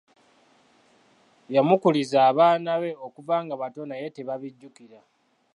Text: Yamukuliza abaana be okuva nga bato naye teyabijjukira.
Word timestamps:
Yamukuliza 1.55 2.17
abaana 2.29 2.71
be 2.81 2.91
okuva 3.05 3.35
nga 3.43 3.55
bato 3.61 3.81
naye 3.85 4.07
teyabijjukira. 4.15 4.99